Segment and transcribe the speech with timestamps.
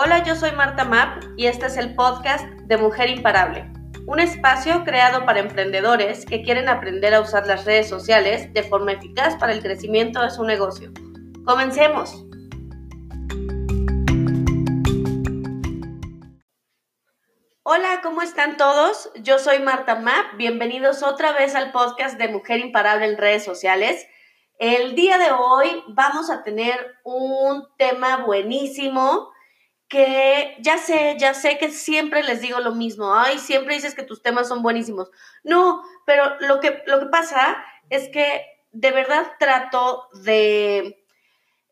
[0.00, 3.68] Hola, yo soy Marta Map y este es el podcast de Mujer Imparable,
[4.06, 8.92] un espacio creado para emprendedores que quieren aprender a usar las redes sociales de forma
[8.92, 10.92] eficaz para el crecimiento de su negocio.
[11.44, 12.14] Comencemos.
[17.64, 19.10] Hola, ¿cómo están todos?
[19.16, 20.36] Yo soy Marta Map.
[20.36, 24.06] Bienvenidos otra vez al podcast de Mujer Imparable en redes sociales.
[24.60, 29.32] El día de hoy vamos a tener un tema buenísimo
[29.88, 34.02] que ya sé, ya sé que siempre les digo lo mismo, ay, siempre dices que
[34.02, 35.10] tus temas son buenísimos.
[35.42, 41.04] No, pero lo que, lo que pasa es que de verdad trato de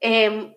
[0.01, 0.55] em,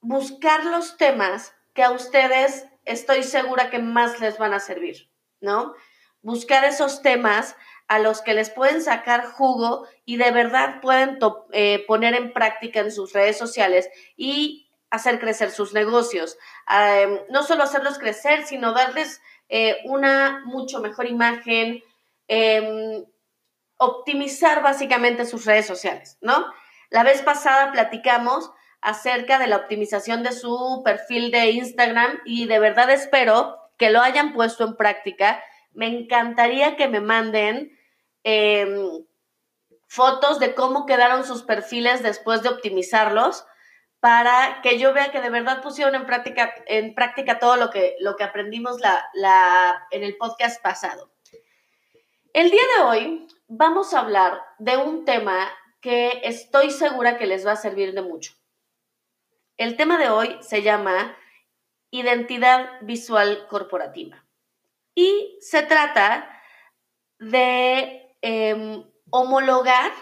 [0.00, 5.74] buscar los temas que a ustedes estoy segura que más les van a servir, ¿no?
[6.22, 7.56] Buscar esos temas
[7.88, 11.18] a los que les pueden sacar jugo y de verdad pueden
[11.52, 16.36] eh, poner en práctica en sus redes sociales y hacer crecer sus negocios.
[17.28, 21.82] No solo hacerlos crecer, sino darles eh, una mucho mejor imagen,
[22.28, 23.04] em,
[23.76, 26.46] optimizar básicamente sus redes sociales, ¿no?
[26.90, 32.58] La vez pasada platicamos acerca de la optimización de su perfil de Instagram y de
[32.58, 35.42] verdad espero que lo hayan puesto en práctica.
[35.72, 37.76] Me encantaría que me manden
[38.22, 39.04] em,
[39.86, 43.44] fotos de cómo quedaron sus perfiles después de optimizarlos
[44.00, 47.96] para que yo vea que de verdad pusieron en práctica, en práctica todo lo que,
[48.00, 51.12] lo que aprendimos la, en el podcast pasado.
[52.32, 55.50] El día de hoy vamos a hablar de un tema
[55.82, 58.32] que estoy segura que les va a servir de mucho.
[59.58, 61.16] El tema de hoy se llama
[61.90, 64.24] identidad visual corporativa
[64.94, 66.40] y se trata
[67.18, 69.92] de em, homologar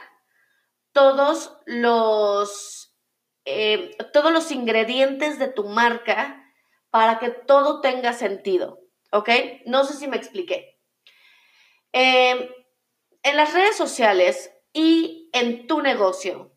[0.93, 2.88] todos los
[3.51, 6.53] eh, todos los ingredientes de tu marca
[6.91, 9.31] para que todo tenga sentido, ¿ok?
[9.65, 10.79] No sé si me expliqué.
[11.93, 12.47] Em,
[13.23, 16.53] en las redes sociales y en tu negocio,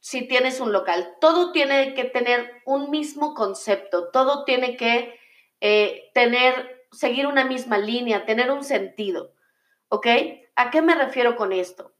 [0.00, 5.18] si tienes un local, todo tiene que tener un mismo concepto, todo tiene que
[5.60, 9.34] eh, tener, seguir una misma línea, tener un sentido,
[9.88, 10.06] ¿ok?
[10.56, 11.92] ¿A qué me refiero con esto?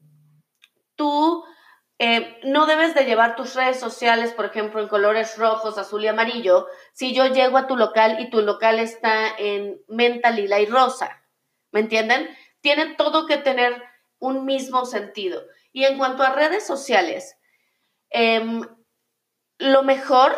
[0.95, 1.45] Tú
[1.97, 6.07] eh, no debes de llevar tus redes sociales, por ejemplo, en colores rojos, azul y
[6.07, 10.65] amarillo, si yo llego a tu local y tu local está en menta, lila y
[10.65, 11.23] rosa.
[11.71, 12.29] ¿Me entienden?
[12.59, 13.81] Tiene todo que tener
[14.19, 15.43] un mismo sentido.
[15.71, 17.37] Y en cuanto a redes sociales,
[18.09, 18.61] em,
[19.57, 20.35] lo mejor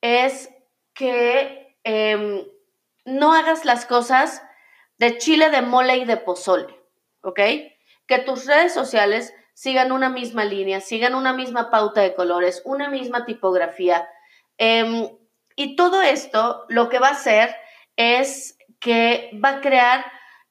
[0.00, 0.50] es
[0.94, 2.44] que em,
[3.04, 4.42] no hagas las cosas
[4.98, 6.78] de chile, de mole y de pozole,
[7.22, 7.40] ¿ok?
[8.06, 12.88] Que tus redes sociales sigan una misma línea, sigan una misma pauta de colores, una
[12.88, 14.08] misma tipografía.
[14.58, 15.08] Em,
[15.56, 17.54] y todo esto lo que va a hacer
[17.96, 20.04] es que va a crear,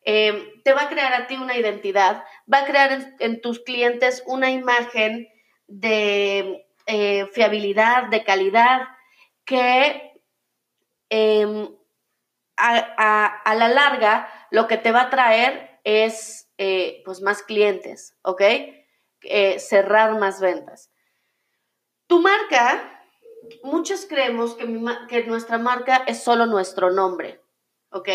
[0.03, 4.23] em, te va a crear a ti una identidad, va a crear en, tus clientes
[4.27, 5.27] una imagen
[5.67, 8.81] de eh, fiabilidad, de calidad,
[9.45, 10.13] que
[11.09, 11.69] em,
[12.57, 18.41] a, la larga lo que te va a traer es eh, pues más clientes, ¿ok?
[19.23, 20.91] Eh, cerrar más ventas.
[22.07, 23.03] Tu marca,
[23.63, 24.65] muchos creemos que,
[25.07, 27.41] que nuestra marca es solo nuestro nombre,
[27.91, 28.09] ¿ok?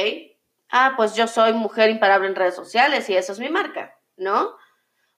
[0.70, 4.56] Ah, pues yo soy mujer imparable en redes sociales y esa es mi marca, ¿no?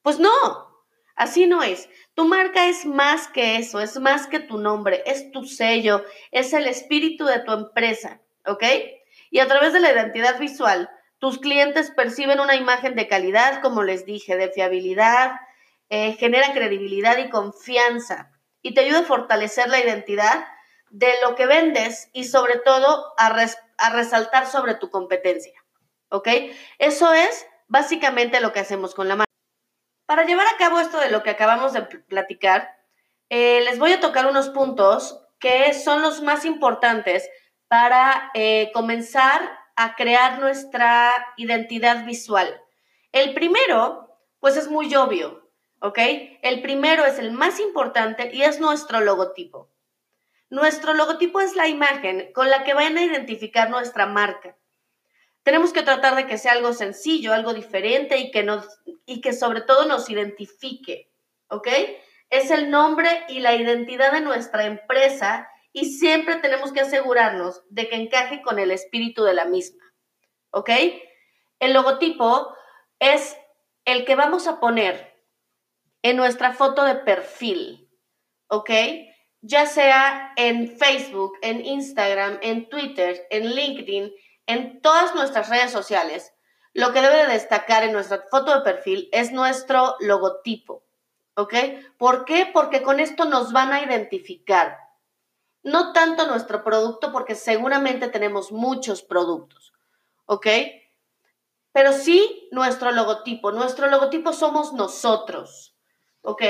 [0.03, 1.89] Pues no, así no es.
[2.15, 6.53] Tu marca es más que eso, es más que tu nombre, es tu sello, es
[6.53, 8.65] el espíritu de tu empresa, ¿ok?
[9.31, 13.83] Y a través de la identidad visual, tus clientes perciben una imagen de calidad, como
[13.83, 15.33] les dije, de fiabilidad,
[15.89, 18.33] eh, genera credibilidad y confianza
[18.63, 20.47] y te ayuda a fortalecer la identidad
[20.91, 23.31] de lo que vendes y sobre todo a,
[23.93, 25.65] resaltar sobre tu competencia.
[26.09, 26.29] ¿Ok?
[26.79, 29.33] Eso es básicamente lo que hacemos con la marca.
[30.07, 32.77] Para llevar a cabo esto de lo que acabamos de platicar,
[33.29, 37.29] eh, les voy a tocar unos puntos que son los más importantes
[37.69, 39.41] para eh, comenzar
[39.75, 42.63] a crear nuestra identidad visual.
[43.13, 45.46] El primero, pues es muy obvio,
[45.81, 45.99] ¿ok?
[46.43, 49.71] El primero es el más importante y es nuestro logotipo.
[50.49, 54.57] Nuestro logotipo es la imagen con la que van a identificar nuestra marca.
[55.43, 58.67] Tenemos que tratar de que sea algo sencillo, algo diferente y que, nos,
[59.07, 61.11] y que sobre todo nos identifique,
[61.49, 61.69] ¿ok?
[62.31, 67.89] Es el nombre y la identidad de nuestra empresa y siempre tenemos que asegurarnos de
[67.89, 69.85] que encaje con el espíritu de la misma,
[70.51, 70.71] ¿ok?
[71.61, 72.55] El logotipo
[72.99, 73.37] es
[73.85, 75.16] el que vamos a poner
[76.09, 77.89] en nuestra foto de perfil,
[78.49, 78.71] ¿ok?
[79.47, 84.13] ya sea en Facebook, en Instagram, en Twitter, en LinkedIn,
[84.47, 86.33] en todas nuestras redes sociales,
[86.73, 90.85] lo que debe de destacar en nuestra foto de perfil es nuestro logotipo.
[91.37, 91.55] ¿Ok?
[91.97, 92.51] ¿Por qué?
[92.53, 94.79] Porque con esto nos van a identificar.
[95.63, 99.73] No tanto nuestro producto, porque seguramente tenemos muchos productos.
[100.25, 100.47] ¿Ok?
[101.73, 103.53] Pero sí nuestro logotipo.
[103.53, 105.76] Nuestro logotipo somos nosotros.
[106.27, 106.43] ¿Ok?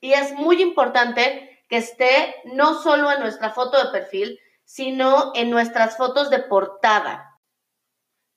[0.00, 5.48] Y es muy importante que esté no solo en nuestra foto de perfil, sino en
[5.48, 7.38] nuestras fotos de portada.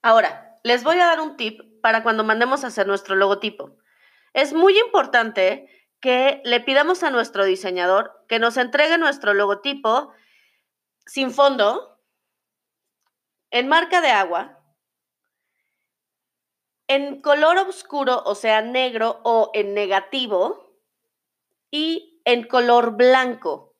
[0.04, 3.78] Ahora, les voy a dar un tip para cuando mandemos a hacer nuestro logotipo.
[4.34, 5.68] Es muy importante
[6.00, 10.14] que le pidamos a nuestro diseñador que nos entregue nuestro logotipo
[11.08, 12.00] sin fondo,
[13.50, 14.60] en marca de agua,
[16.88, 20.65] en color oscuro, o sea, negro o en negativo,
[21.76, 23.76] y en color blanco.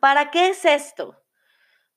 [0.00, 1.22] ¿Para qué es esto?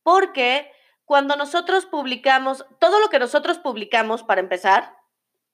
[0.04, 0.69] Porque
[1.06, 4.94] cuando nosotros publicamos, todo lo que nosotros publicamos, para empezar,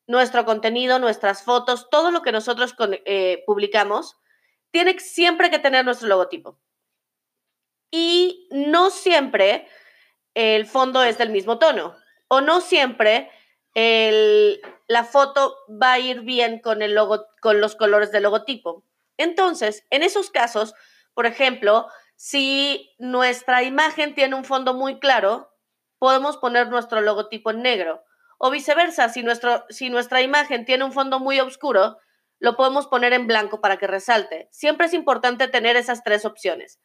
[0.08, 2.74] nuestro contenido, nuestras fotos, todo lo que nosotros
[3.06, 4.18] eh, publicamos,
[4.72, 6.60] tiene siempre que tener nuestro logotipo.
[7.92, 9.68] Y no siempre
[10.34, 11.96] el fondo es del mismo tono,
[12.30, 13.30] o no siempre
[14.88, 18.84] la foto va a ir bien con, el logo, con los colores del logotipo.
[19.18, 20.74] Entonces, en esos casos,
[21.14, 25.52] por ejemplo, si nuestra imagen tiene un fondo muy claro,
[26.00, 28.04] podemos poner nuestro logotipo en negro.
[28.38, 31.98] O viceversa, si, nuestro, si nuestra imagen tiene un fondo muy oscuro,
[32.40, 34.50] lo podemos poner en blanco para que resalte.
[34.52, 36.80] Siempre es importante tener esas tres opciones.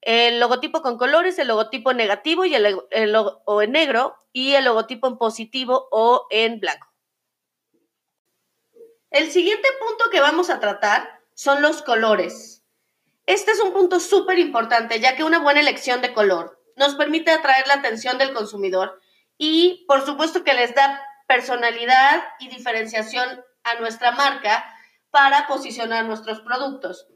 [0.00, 2.78] El logotipo con colores, el logotipo negativo y el,
[3.16, 6.86] o en negro y el logotipo en positivo o en blanco.
[9.10, 12.64] El siguiente punto que vamos a tratar son los colores.
[13.26, 17.30] Este es un punto súper importante ya que una buena elección de color nos permite
[17.30, 19.00] atraer la atención del consumidor
[19.38, 24.64] y por supuesto que les da personalidad y diferenciación a nuestra marca
[25.10, 27.06] para posicionar nuestros productos.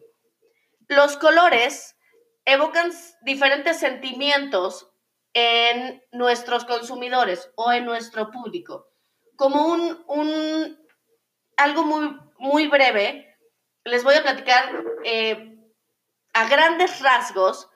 [0.89, 1.97] Los colores
[2.45, 2.91] evocan
[3.23, 4.91] diferentes sentimientos
[5.35, 8.89] en nuestros consumidores o en nuestro público.
[9.37, 10.79] Como un,
[11.57, 13.28] algo muy, muy breve,
[13.85, 15.57] les voy a platicar eh,
[16.33, 17.69] a grandes rasgos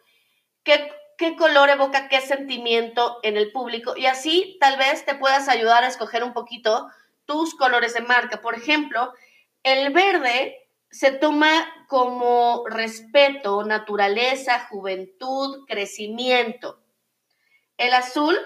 [0.62, 0.90] qué
[1.22, 5.84] qué color evoca qué sentimiento en el público y así tal vez te puedas ayudar
[5.84, 6.88] a escoger un poquito
[7.26, 8.40] tus colores de marca.
[8.40, 9.12] Por ejemplo,
[9.62, 16.82] el verde se toma como respeto, naturaleza, juventud, crecimiento.
[17.76, 18.36] El azul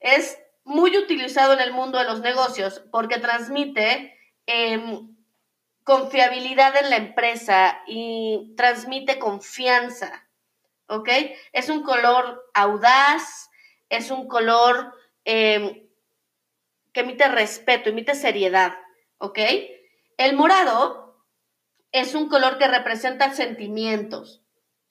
[0.00, 5.11] es muy utilizado en el mundo de los negocios porque transmite em,
[5.84, 10.28] confiabilidad en la empresa y transmite confianza.
[10.92, 11.08] ¿ok?
[11.52, 13.50] Es un color audaz,
[13.88, 14.94] es un color
[15.24, 15.86] em,
[16.92, 18.74] que emite respeto, emite seriedad,
[19.16, 19.38] ¿ok?
[20.18, 21.16] El morado
[21.92, 24.42] es un color que representa sentimientos,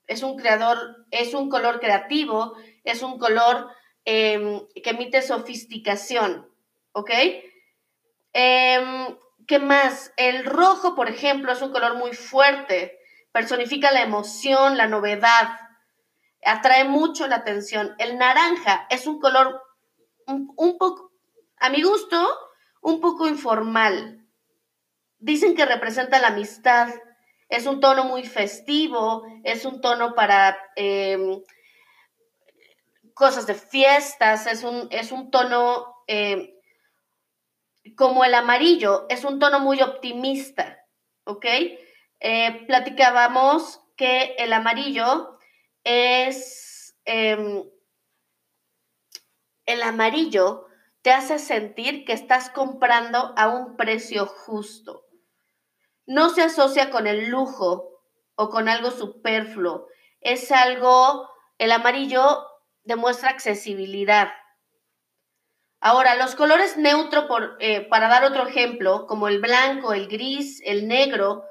[0.08, 3.70] es un creador, es un color creativo, es un color
[4.04, 6.50] em, que emite sofisticación,
[6.94, 7.12] ¿ok?
[8.34, 9.18] Em,
[9.52, 10.14] ¿Qué más?
[10.16, 12.98] El rojo, por ejemplo, es un color muy fuerte,
[13.34, 15.60] personifica la emoción, la novedad,
[16.46, 17.94] atrae mucho la atención.
[17.98, 19.62] El naranja es un color
[20.26, 21.12] un, poco,
[21.58, 22.34] a mi gusto,
[22.82, 24.26] un poco informal.
[25.20, 26.88] Dicen que representa la amistad.
[27.50, 31.44] Es un tono muy festivo, es un tono para em,
[33.14, 36.48] cosas de fiestas, es un, es un tono em,
[37.96, 40.86] como el amarillo, es un tono muy optimista,
[41.26, 41.46] ¿ok?
[42.20, 45.38] Eh, platicábamos que el amarillo
[45.84, 47.64] es em,
[49.66, 50.68] el amarillo
[51.02, 55.06] te hace sentir que estás comprando a un precio justo.
[56.06, 58.04] No se asocia con el lujo
[58.36, 59.88] o con algo superfluo.
[60.20, 62.46] Es algo, el amarillo
[62.84, 64.30] demuestra accesibilidad.
[65.84, 67.28] Ahora, los colores neutro,
[67.60, 71.44] eh, para dar otro ejemplo, como el blanco, el gris, el negro,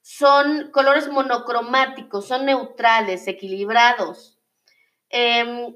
[0.00, 4.38] son colores monocromáticos, son neutrales, equilibrados.
[5.10, 5.74] Em,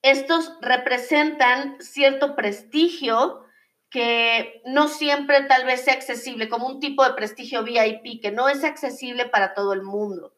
[0.00, 3.44] estos representan cierto prestigio
[3.90, 8.48] que no siempre tal vez sea accesible, como un tipo de prestigio VIP que no
[8.48, 10.34] es accesible para todo el mundo.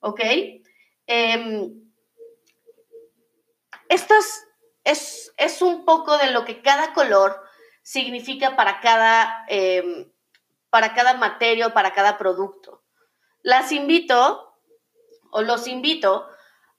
[0.00, 0.20] ¿Ok?
[3.88, 4.14] Esto
[4.84, 7.40] es, es, un poco de lo que cada color
[7.82, 9.46] significa para cada,
[10.70, 12.82] para cada materia para cada producto.
[13.42, 14.56] Las invito
[15.30, 16.26] o los invito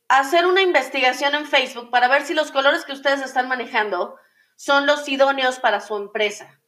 [0.07, 4.15] a hacer una investigación en Facebook para ver si los colores que ustedes están manejando
[4.55, 6.59] son los idóneos para su empresa.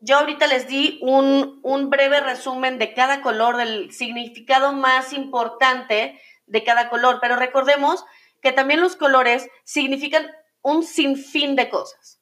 [0.00, 6.20] Yo ahorita les di un, un breve resumen de cada color, del significado más importante
[6.46, 8.04] de cada color, pero recordemos
[8.44, 12.20] que también los colores significan un sinfín de cosas.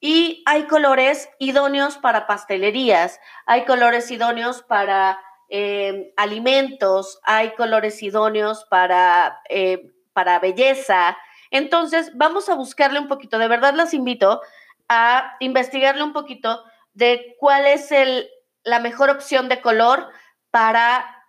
[0.00, 8.64] Y hay colores idóneos para pastelerías, hay colores idóneos para eh, alimentos, hay colores idóneos
[8.70, 11.18] para, eh, para belleza.
[11.50, 13.36] Entonces, vamos a buscarle un poquito.
[13.36, 14.40] De verdad, las invito
[14.88, 18.26] a investigarle un poquito de cuál es el,
[18.62, 20.08] la mejor opción de color
[20.50, 21.26] para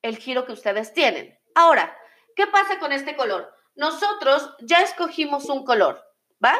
[0.00, 1.38] el giro que ustedes tienen.
[1.54, 1.94] Ahora,
[2.36, 3.52] ¿qué pasa con este color?
[3.74, 6.04] Nosotros ya escogimos un color,
[6.44, 6.54] ¿va?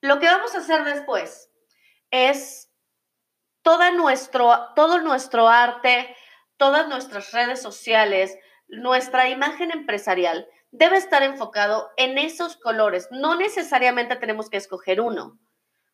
[0.00, 1.50] Lo que vamos a hacer después
[2.10, 2.70] es
[3.62, 6.14] toda nuestro, todo nuestro arte,
[6.56, 13.08] todas nuestras redes sociales, nuestra imagen empresarial debe estar enfocado en esos colores.
[13.10, 15.38] No necesariamente tenemos que escoger uno,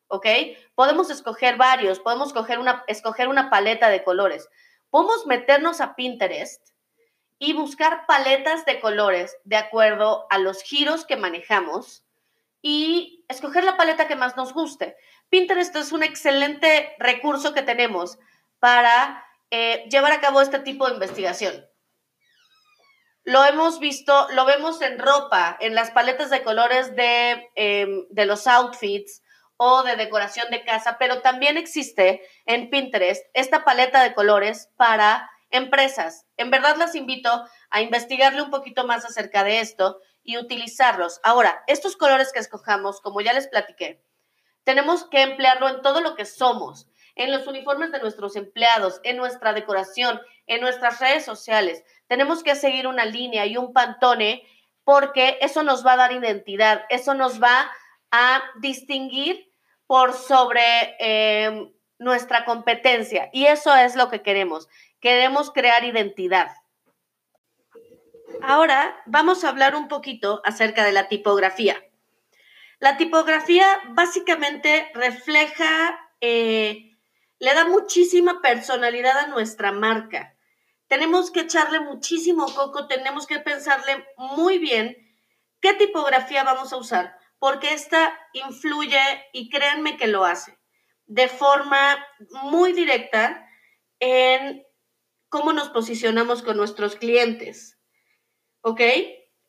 [0.07, 0.27] ¿ok?
[0.75, 4.49] Podemos escoger varios, podemos escoger una, escoger una paleta de colores.
[4.89, 6.72] Podemos meternos a Pinterest
[7.43, 12.05] y buscar paletas de colores de acuerdo a los giros que manejamos
[12.61, 14.95] y escoger la paleta que más nos guste.
[15.27, 18.17] Pinterest es un excelente recurso que tenemos
[18.59, 21.67] para eh, llevar a cabo este tipo de investigación.
[23.25, 28.25] Lo hemos visto, lo vemos en ropa, en las paletas de colores de, em, de
[28.25, 29.21] los outfits
[29.57, 35.29] o de decoración de casa, pero también existe en Pinterest esta paleta de colores para
[35.53, 36.25] empresas.
[36.35, 37.29] En verdad las invito
[37.69, 41.21] a investigarle un poquito más acerca de esto y utilizarlos.
[41.23, 44.03] Ahora, estos colores que escojamos, como ya les platiqué,
[44.63, 49.17] tenemos que emplearlo en todo lo que somos, en los uniformes de nuestros empleados, en
[49.17, 51.83] nuestra decoración, en nuestras redes sociales.
[52.07, 54.43] Tenemos que seguir una línea y un pantone
[54.83, 57.71] porque eso nos va a dar identidad, eso nos va
[58.11, 59.51] a distinguir
[59.85, 61.71] por sobre eh,
[62.03, 63.29] nuestra competencia.
[63.33, 64.69] Y eso es lo que queremos.
[64.99, 66.51] Queremos crear identidad.
[68.41, 71.83] Ahora vamos a hablar un poquito acerca de la tipografía.
[72.79, 76.97] La tipografía básicamente refleja, eh,
[77.39, 80.35] le da muchísima personalidad a nuestra marca.
[80.87, 84.97] Tenemos que echarle muchísimo coco, tenemos que pensarle muy bien
[85.61, 88.99] qué tipografía vamos a usar, porque esta influye,
[89.31, 90.59] y créanme que lo hace,
[91.05, 92.05] de forma
[92.43, 93.47] muy directa
[93.99, 94.65] en
[95.29, 97.73] cómo nos posicionamos con nuestros clientes.
[98.63, 98.81] ¿ok?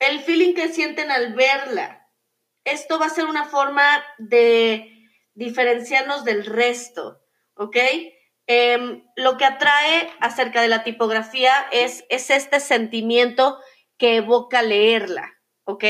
[0.01, 2.11] El feeling que sienten al verla.
[2.65, 4.91] Esto va a ser una forma de
[5.35, 7.23] diferenciarnos del resto,
[7.55, 7.77] ¿ok?
[8.47, 13.59] Em, lo que atrae acerca de la tipografía es, es este sentimiento
[13.99, 15.35] que evoca leerla,
[15.65, 15.85] ¿ok?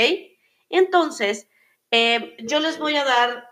[0.69, 1.49] Entonces,
[1.91, 3.49] em, yo les voy a dar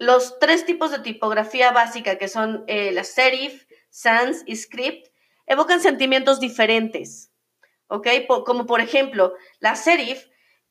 [0.00, 5.08] los tres tipos de tipografía básica que son eh, la serif, sans y script.
[5.46, 7.30] Evocan sentimientos diferentes,
[7.88, 8.08] ¿ok?
[8.46, 10.26] como por ejemplo, la serif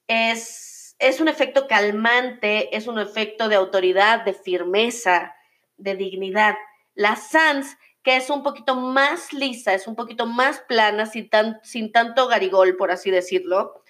[0.08, 5.36] es, un efecto calmante, es un efecto de autoridad, de firmeza,
[5.78, 6.56] de dignidad.
[6.96, 11.60] La sans, que es un poquito más lisa, es un poquito más plana, sin, tan,
[11.62, 13.84] sin tanto garigol, por así decirlo,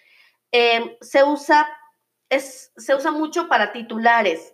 [0.51, 1.23] es, se
[2.95, 4.53] usa mucho para titulares,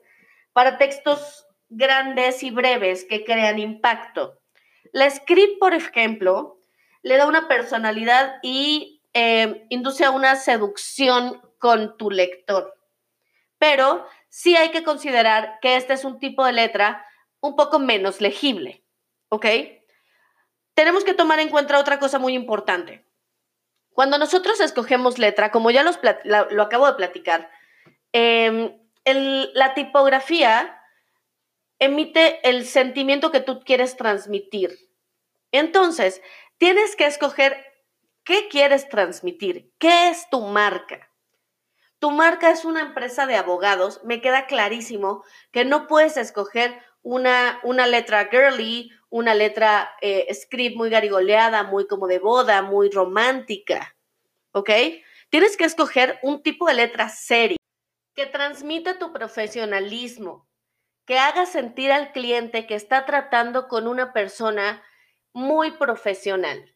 [0.56, 4.40] para textos grandes y breves que crean impacto.
[4.94, 6.62] La script, por ejemplo,
[7.02, 12.74] le da una personalidad y eh, induce a una seducción con tu lector.
[13.58, 17.06] Pero sí hay que considerar que este es un tipo de letra
[17.42, 18.82] un poco menos legible,
[19.28, 19.48] ¿ok?
[20.74, 23.06] Tenemos que tomar en cuenta otra cosa muy importante.
[23.90, 27.52] Cuando nosotros escogemos letra, como ya lo acabo de platicar,
[29.06, 30.82] la tipografía
[31.80, 34.78] emite el sentimiento que tú quieres transmitir.
[35.52, 36.22] Entonces,
[36.58, 37.66] Tienes que escoger
[38.24, 41.12] qué quieres transmitir, qué es tu marca.
[42.00, 47.60] Tu marca es una empresa de abogados, me queda clarísimo que no puedes escoger una,
[47.64, 53.96] una letra girly, una letra eh, script muy garigoleada, muy como de boda, muy romántica,
[54.52, 54.70] ¿ok?
[55.30, 57.58] Tienes que escoger un tipo de letra seria
[58.16, 60.48] que transmita tu profesionalismo,
[61.06, 64.84] que haga sentir al cliente que está tratando con una persona
[65.34, 66.76] muy profesional,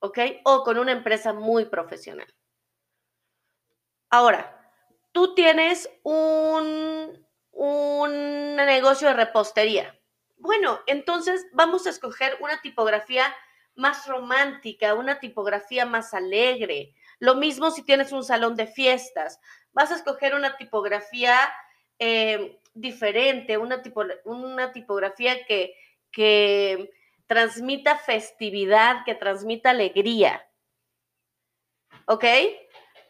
[0.00, 0.18] ¿ok?
[0.44, 2.26] O con una empresa muy profesional.
[4.10, 4.72] Ahora,
[5.12, 10.00] tú tienes un, un negocio de repostería.
[10.38, 13.34] Bueno, entonces vamos a escoger una tipografía
[13.74, 16.94] más romántica, una tipografía más alegre.
[17.20, 19.38] Lo mismo si tienes un salón de fiestas.
[19.78, 21.38] Vas a escoger una tipografía
[22.00, 23.80] eh, diferente, una,
[24.24, 25.76] una tipografía que,
[26.10, 26.90] que
[27.28, 30.44] transmita festividad, que transmita alegría.
[32.06, 32.24] ¿Ok?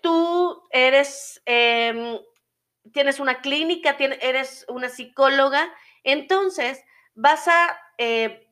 [0.02, 2.18] Tú eres, em,
[2.92, 6.84] tienes una clínica, eres una psicóloga, entonces
[7.14, 8.46] vas a, eh,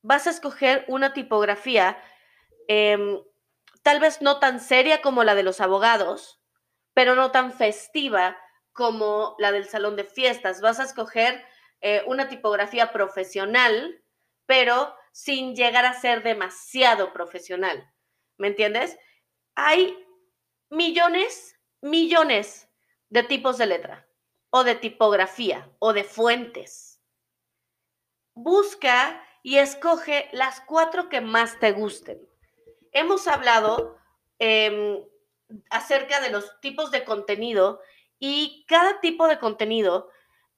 [0.00, 2.02] vas a escoger una tipografía
[2.66, 3.20] em,
[3.82, 6.38] tal vez no tan seria como la de los abogados,
[6.98, 8.36] pero no tan festiva
[8.72, 10.60] como la del salón de fiestas.
[10.60, 11.44] Vas a escoger
[11.80, 14.02] eh, una tipografía profesional,
[14.46, 17.88] pero sin llegar a ser demasiado profesional.
[18.36, 18.98] ¿Me entiendes?
[19.54, 19.96] Hay
[20.70, 22.68] millones, millones
[23.10, 24.08] de tipos de letra
[24.50, 27.00] o de tipografía o de fuentes.
[28.34, 32.28] Busca y escoge las cuatro que más te gusten.
[32.90, 34.00] Hemos hablado
[34.40, 35.00] em,
[35.70, 37.80] acerca de los tipos de contenido
[38.18, 40.10] y cada tipo de contenido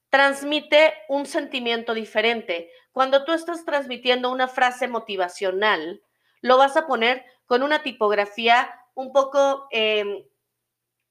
[0.09, 2.71] transmite un sentimiento diferente.
[2.93, 6.03] Cuando tú estás transmitiendo una frase motivacional,
[6.41, 10.25] lo vas a poner con una tipografía un poco, em,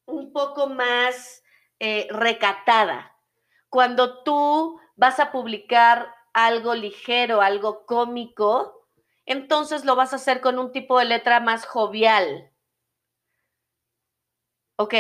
[0.06, 1.44] un poco más
[1.82, 3.16] eh, recatada.
[3.70, 8.86] Cuando tú vas a publicar algo ligero, algo cómico,
[9.26, 12.49] entonces lo vas a hacer con un tipo de letra más jovial.
[14.80, 14.94] ¿Ok?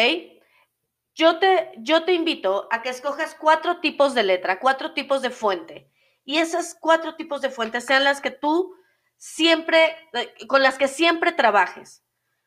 [1.15, 5.29] Yo te, yo te invito a que escojas cuatro tipos de letra, cuatro tipos de
[5.29, 5.89] fuente.
[6.25, 8.75] Y esas cuatro tipos de fuentes sean las que tú
[9.15, 12.03] siempre, eh, con las que siempre trabajes.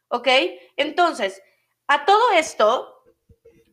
[0.08, 0.28] ¿Ok?
[0.76, 1.42] Entonces,
[1.86, 3.02] a todo esto,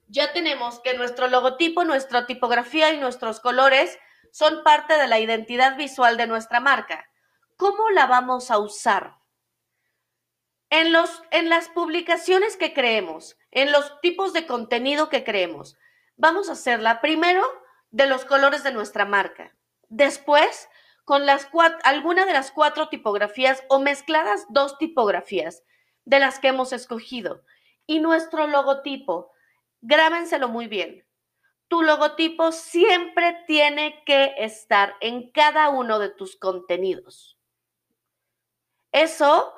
[0.08, 4.00] ya tenemos que nuestro logotipo, nuestra tipografía y nuestros colores
[4.32, 7.10] son parte de la identidad visual de nuestra marca.
[7.58, 9.18] ¿Cómo la vamos a usar?
[10.70, 15.78] En, los, en las publicaciones que creemos, en los tipos de contenido que creemos.
[16.16, 17.44] Vamos a hacerla primero
[17.92, 19.56] de los colores de nuestra marca.
[19.88, 20.70] Después,
[21.06, 21.50] con las
[21.84, 25.64] alguna de las cuatro tipografías o mezcladas dos tipografías
[26.06, 27.44] de las que hemos escogido.
[27.88, 29.32] Y nuestro logotipo,
[29.82, 31.06] grábenselo muy bien.
[31.68, 37.40] Tu logotipo siempre tiene que estar en cada uno de tus contenidos.
[38.92, 39.54] Eso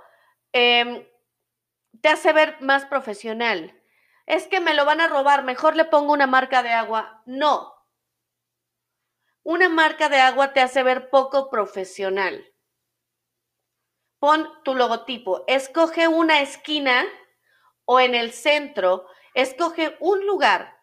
[0.51, 1.05] em,
[2.01, 3.80] te hace ver más profesional
[4.25, 7.21] es que me lo van a robar, mejor le pongo una marca de agua.
[7.25, 7.73] No.
[9.43, 12.45] Una marca de agua te hace ver poco profesional.
[14.19, 17.03] Pon tu logotipo, escoge una esquina
[17.85, 20.77] o en el centro, escoge un lugar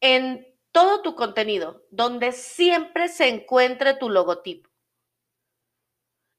[0.00, 4.68] en todo tu contenido donde siempre se encuentre tu logotipo.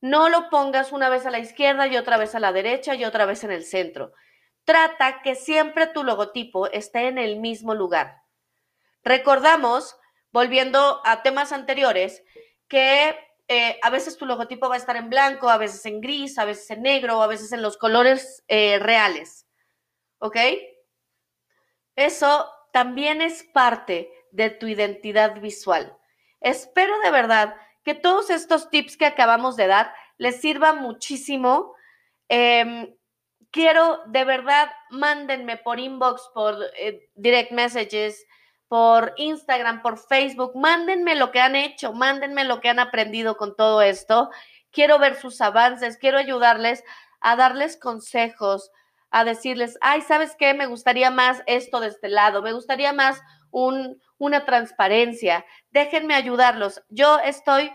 [0.02, 3.06] No lo pongas una vez a la izquierda y otra vez a la derecha y
[3.06, 4.12] otra vez en el centro.
[4.66, 8.24] Trata que siempre tu logotipo esté en el mismo lugar.
[9.04, 9.98] Recordamos,
[10.32, 12.24] volviendo a temas anteriores,
[12.68, 16.38] que eh, a veces tu logotipo va a estar en blanco, a veces en gris,
[16.40, 19.48] a veces en negro, a veces en los colores eh, reales.
[20.20, 20.38] ¿Ok?
[21.96, 25.98] Eso también es parte de tu identidad visual.
[26.40, 31.76] Espero de verdad que todos estos tips que acabamos de dar les sirvan muchísimo.
[32.30, 32.96] Em,
[33.54, 38.26] quiero de verdad, mándenme por inbox, por eh, direct messages,
[38.68, 43.56] por Instagram, por Facebook, mándenme lo que han hecho, mándenme lo que han aprendido con
[43.56, 44.32] todo esto.
[44.72, 46.84] Quiero ver sus avances, quiero ayudarles
[47.22, 48.72] a darles consejos,
[49.12, 50.56] a decirles, ay, ¿sabes qué?
[50.56, 55.46] Me gustaría más esto de este lado, me gustaría más un, una transparencia.
[55.70, 56.82] Déjenme ayudarlos.
[56.90, 57.72] Yo estoy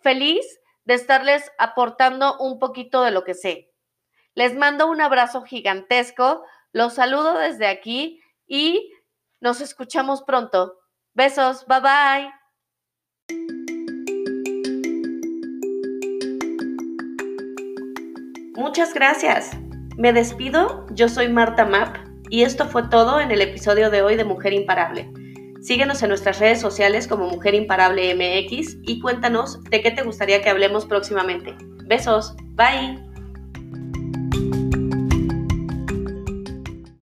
[0.00, 0.44] feliz
[0.84, 3.71] de estarles aportando un poquito de lo que sé.
[4.34, 6.42] Les mando un abrazo gigantesco,
[6.72, 8.92] los saludo desde aquí y
[9.40, 10.78] nos escuchamos pronto.
[11.14, 12.30] Besos, bye bye.
[18.56, 19.50] Muchas gracias.
[19.98, 21.96] Me despido, yo soy Marta Map
[22.30, 25.12] y esto fue todo en el episodio de hoy de Mujer Imparable.
[25.60, 30.40] Síguenos en nuestras redes sociales como Mujer Imparable MX y cuéntanos de qué te gustaría
[30.40, 31.54] que hablemos próximamente.
[31.86, 33.11] Besos, bye.